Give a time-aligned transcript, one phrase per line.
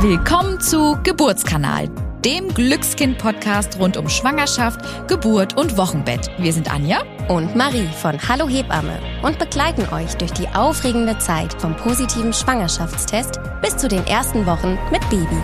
[0.00, 1.88] Willkommen zu Geburtskanal,
[2.22, 6.30] dem Glückskind-Podcast rund um Schwangerschaft, Geburt und Wochenbett.
[6.36, 11.58] Wir sind Anja und Marie von Hallo Hebamme und begleiten euch durch die aufregende Zeit
[11.62, 15.38] vom positiven Schwangerschaftstest bis zu den ersten Wochen mit Baby.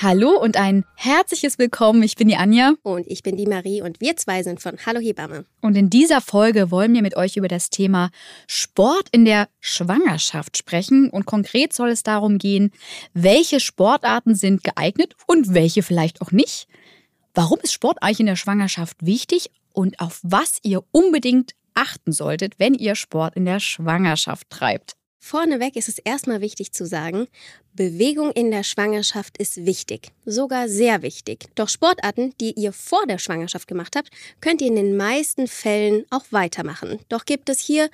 [0.00, 2.04] Hallo und ein herzliches Willkommen.
[2.04, 2.74] Ich bin die Anja.
[2.84, 5.44] Und ich bin die Marie und wir zwei sind von Hallo Hebamme.
[5.60, 8.10] Und in dieser Folge wollen wir mit euch über das Thema
[8.46, 11.10] Sport in der Schwangerschaft sprechen.
[11.10, 12.70] Und konkret soll es darum gehen,
[13.12, 16.68] welche Sportarten sind geeignet und welche vielleicht auch nicht.
[17.34, 22.60] Warum ist Sport eigentlich in der Schwangerschaft wichtig und auf was ihr unbedingt achten solltet,
[22.60, 24.97] wenn ihr Sport in der Schwangerschaft treibt.
[25.20, 27.26] Vorneweg ist es erstmal wichtig zu sagen,
[27.74, 31.46] Bewegung in der Schwangerschaft ist wichtig, sogar sehr wichtig.
[31.54, 34.10] Doch Sportarten, die ihr vor der Schwangerschaft gemacht habt,
[34.40, 37.00] könnt ihr in den meisten Fällen auch weitermachen.
[37.08, 37.90] Doch gibt es hier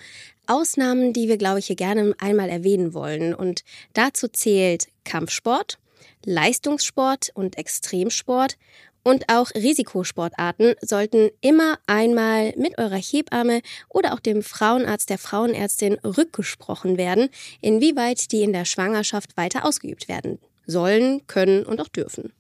[0.47, 3.35] Ausnahmen, die wir, glaube ich, hier gerne einmal erwähnen wollen.
[3.35, 5.79] Und dazu zählt Kampfsport,
[6.25, 8.57] Leistungssport und Extremsport
[9.05, 15.95] und auch Risikosportarten sollten immer einmal mit eurer Hebamme oder auch dem Frauenarzt der Frauenärztin
[16.03, 17.29] rückgesprochen werden,
[17.61, 22.33] inwieweit die in der Schwangerschaft weiter ausgeübt werden sollen, können und auch dürfen.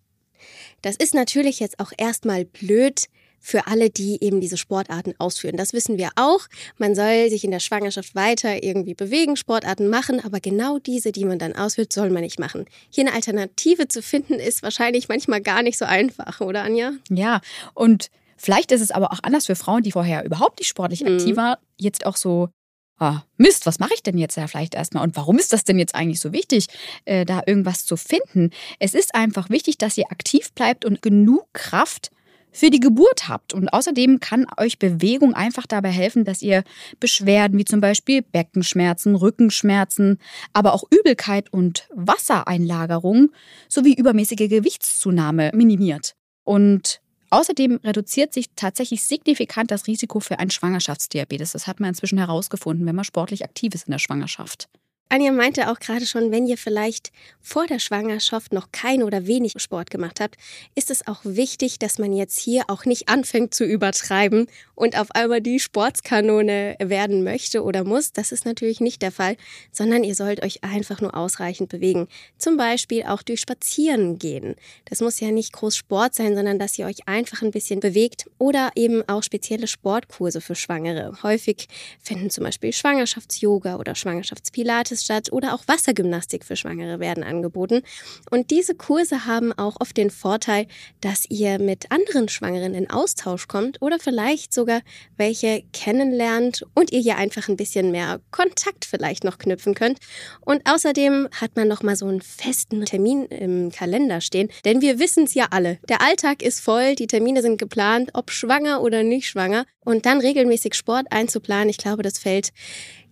[0.82, 3.06] Das ist natürlich jetzt auch erstmal blöd,
[3.44, 5.58] für alle, die eben diese Sportarten ausführen.
[5.58, 6.46] Das wissen wir auch.
[6.78, 11.26] Man soll sich in der Schwangerschaft weiter irgendwie bewegen, Sportarten machen, aber genau diese, die
[11.26, 12.64] man dann ausführt, soll man nicht machen.
[12.88, 16.92] Hier eine Alternative zu finden, ist wahrscheinlich manchmal gar nicht so einfach, oder Anja?
[17.10, 17.42] Ja,
[17.74, 21.16] und vielleicht ist es aber auch anders für Frauen, die vorher überhaupt nicht sportlich mhm.
[21.18, 22.48] aktiv waren, jetzt auch so
[22.96, 25.02] Ah, Mist, was mache ich denn jetzt ja vielleicht erstmal?
[25.02, 26.68] Und warum ist das denn jetzt eigentlich so wichtig,
[27.04, 28.50] äh, da irgendwas zu finden?
[28.78, 32.12] Es ist einfach wichtig, dass ihr aktiv bleibt und genug Kraft
[32.54, 33.52] für die Geburt habt.
[33.52, 36.64] Und außerdem kann euch Bewegung einfach dabei helfen, dass ihr
[37.00, 40.18] Beschwerden wie zum Beispiel Beckenschmerzen, Rückenschmerzen,
[40.54, 43.30] aber auch Übelkeit und Wassereinlagerung
[43.68, 46.14] sowie übermäßige Gewichtszunahme minimiert.
[46.44, 47.00] Und
[47.30, 51.50] Außerdem reduziert sich tatsächlich signifikant das Risiko für ein Schwangerschaftsdiabetes.
[51.50, 54.68] Das hat man inzwischen herausgefunden, wenn man sportlich aktiv ist in der Schwangerschaft.
[55.10, 59.52] Anja meinte auch gerade schon, wenn ihr vielleicht vor der Schwangerschaft noch kein oder wenig
[59.58, 60.36] Sport gemacht habt,
[60.74, 65.10] ist es auch wichtig, dass man jetzt hier auch nicht anfängt zu übertreiben und auf
[65.12, 68.12] einmal die Sportskanone werden möchte oder muss.
[68.12, 69.36] Das ist natürlich nicht der Fall,
[69.70, 72.08] sondern ihr sollt euch einfach nur ausreichend bewegen.
[72.38, 74.56] Zum Beispiel auch durch Spazieren gehen.
[74.86, 78.24] Das muss ja nicht groß Sport sein, sondern dass ihr euch einfach ein bisschen bewegt
[78.38, 81.22] oder eben auch spezielle Sportkurse für Schwangere.
[81.22, 81.68] Häufig
[82.00, 87.82] finden zum Beispiel Schwangerschafts-Yoga oder Schwangerschaftspilates statt oder auch Wassergymnastik für Schwangere werden angeboten.
[88.30, 90.66] Und diese Kurse haben auch oft den Vorteil,
[91.00, 94.82] dass ihr mit anderen Schwangeren in Austausch kommt oder vielleicht sogar
[95.16, 99.98] welche kennenlernt und ihr hier einfach ein bisschen mehr Kontakt vielleicht noch knüpfen könnt.
[100.40, 104.98] Und außerdem hat man noch mal so einen festen Termin im Kalender stehen, denn wir
[104.98, 105.78] wissen es ja alle.
[105.88, 109.64] Der Alltag ist voll, die Termine sind geplant, ob schwanger oder nicht schwanger.
[109.84, 112.50] Und dann regelmäßig Sport einzuplanen, ich glaube, das fällt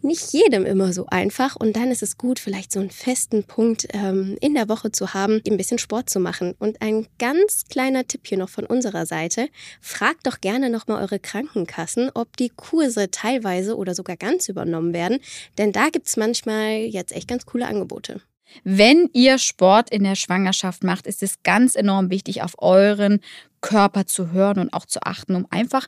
[0.05, 1.57] nicht jedem immer so einfach.
[1.57, 5.15] Und dann ist es gut, vielleicht so einen festen Punkt ähm, in der Woche zu
[5.15, 6.55] haben, ein bisschen Sport zu machen.
[6.59, 9.49] Und ein ganz kleiner Tipp hier noch von unserer Seite.
[9.81, 15.19] Fragt doch gerne nochmal eure Krankenkassen, ob die Kurse teilweise oder sogar ganz übernommen werden.
[15.59, 18.21] Denn da gibt es manchmal jetzt echt ganz coole Angebote.
[18.65, 23.21] Wenn ihr Sport in der Schwangerschaft macht, ist es ganz enorm wichtig, auf euren
[23.61, 25.87] Körper zu hören und auch zu achten, um einfach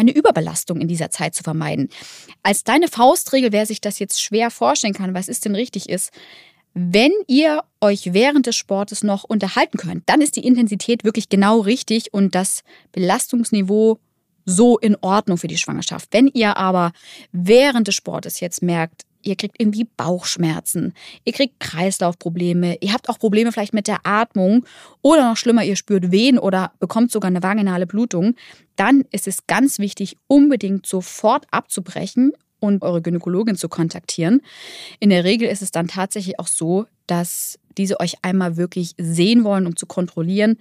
[0.00, 1.88] eine Überbelastung in dieser Zeit zu vermeiden.
[2.42, 6.10] Als deine Faustregel, wer sich das jetzt schwer vorstellen kann, was ist denn richtig ist,
[6.72, 11.60] wenn ihr euch während des Sportes noch unterhalten könnt, dann ist die Intensität wirklich genau
[11.60, 12.62] richtig und das
[12.92, 13.98] Belastungsniveau
[14.44, 16.08] so in Ordnung für die Schwangerschaft.
[16.12, 16.92] Wenn ihr aber
[17.32, 20.94] während des Sportes jetzt merkt, ihr kriegt irgendwie Bauchschmerzen,
[21.24, 24.64] ihr kriegt Kreislaufprobleme, ihr habt auch Probleme vielleicht mit der Atmung
[25.02, 28.34] oder noch schlimmer, ihr spürt Wehen oder bekommt sogar eine vaginale Blutung,
[28.76, 34.42] dann ist es ganz wichtig, unbedingt sofort abzubrechen und eure Gynäkologin zu kontaktieren.
[34.98, 39.44] In der Regel ist es dann tatsächlich auch so, dass diese euch einmal wirklich sehen
[39.44, 40.58] wollen, um zu kontrollieren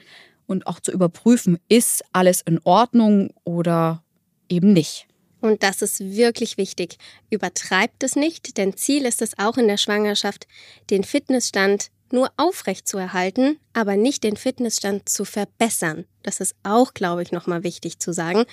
[0.47, 4.03] und auch zu überprüfen, ist alles in Ordnung oder
[4.47, 5.08] eben nicht.
[5.41, 6.97] Und das ist wirklich wichtig.
[7.29, 10.47] Übertreibt es nicht, denn Ziel ist es auch in der Schwangerschaft,
[10.89, 16.05] den Fitnessstand nur aufrecht zu erhalten, aber nicht den Fitnessstand zu verbessern.
[16.23, 18.43] Das ist auch, glaube ich, nochmal wichtig zu sagen.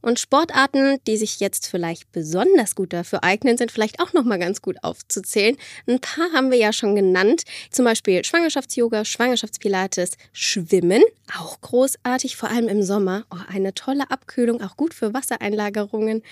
[0.00, 4.62] Und Sportarten, die sich jetzt vielleicht besonders gut dafür eignen, sind vielleicht auch nochmal ganz
[4.62, 5.56] gut aufzuzählen.
[5.88, 7.42] Ein paar haben wir ja schon genannt.
[7.70, 11.02] Zum Beispiel Schwangerschafts-Yoga, Schwangerschaftspilates, Schwimmen.
[11.36, 13.24] Auch großartig, vor allem im Sommer.
[13.30, 16.22] Oh, eine tolle Abkühlung, auch gut für Wassereinlagerungen.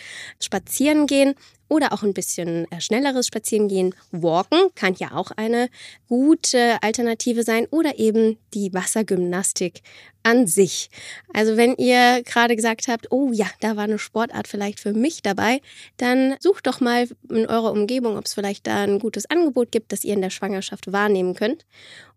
[0.41, 1.35] Spazieren gehen
[1.69, 3.95] oder auch ein bisschen äh, schnelleres Spazierengehen.
[4.13, 5.69] Walken kann ja auch eine
[6.09, 9.83] gute Alternative sein oder eben die Wassergymnastik
[10.25, 10.89] an sich.
[11.33, 15.23] Also wenn ihr gerade gesagt habt, oh ja, da war eine Sportart vielleicht für mich
[15.23, 15.61] dabei,
[15.99, 19.93] dann sucht doch mal in eurer Umgebung, ob es vielleicht da ein gutes Angebot gibt,
[19.93, 21.67] das ihr in der Schwangerschaft wahrnehmen könnt.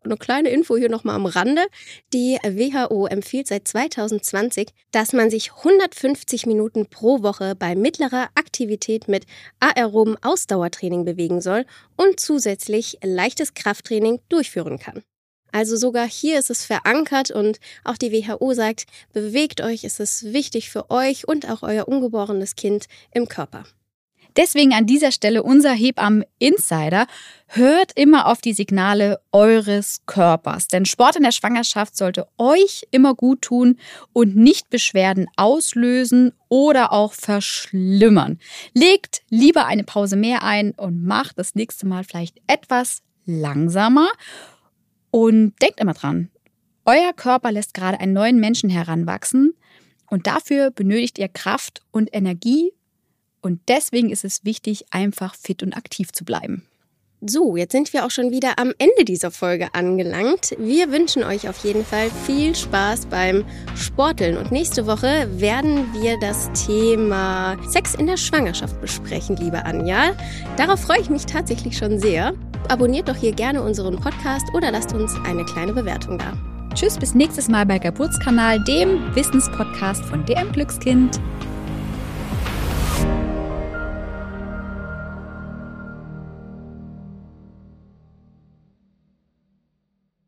[0.03, 1.65] Und eine kleine Info hier nochmal am Rande.
[2.13, 9.09] Die WHO empfiehlt seit 2020, dass man sich 150 Minuten pro Woche bei mittlerer Aktivität
[9.09, 9.25] mit
[9.59, 11.65] aerobem Ausdauertraining bewegen soll
[11.97, 15.03] und zusätzlich leichtes Krafttraining durchführen kann.
[15.57, 20.31] Also sogar hier ist es verankert und auch die WHO sagt, bewegt euch, es ist
[20.31, 23.63] wichtig für euch und auch euer ungeborenes Kind im Körper.
[24.35, 27.07] Deswegen an dieser Stelle unser Hebammen Insider.
[27.47, 33.15] Hört immer auf die Signale eures Körpers, denn Sport in der Schwangerschaft sollte euch immer
[33.15, 33.79] gut tun
[34.13, 38.37] und nicht Beschwerden auslösen oder auch verschlimmern.
[38.75, 44.09] Legt lieber eine Pause mehr ein und macht das nächste Mal vielleicht etwas langsamer
[45.17, 46.29] und denkt immer dran,
[46.85, 49.55] euer Körper lässt gerade einen neuen Menschen heranwachsen
[50.11, 52.71] und dafür benötigt ihr Kraft und Energie
[53.41, 56.67] und deswegen ist es wichtig, einfach fit und aktiv zu bleiben.
[57.19, 60.55] So, jetzt sind wir auch schon wieder am Ende dieser Folge angelangt.
[60.59, 63.43] Wir wünschen euch auf jeden Fall viel Spaß beim
[63.75, 70.15] Sporteln und nächste Woche werden wir das Thema Sex in der Schwangerschaft besprechen, liebe Anja.
[70.57, 72.35] Darauf freue ich mich tatsächlich schon sehr.
[72.69, 76.33] Abonniert doch hier gerne unseren Podcast oder lasst uns eine kleine Bewertung da.
[76.73, 81.19] Tschüss, bis nächstes Mal bei Geburtskanal, dem Wissenspodcast von DM Glückskind.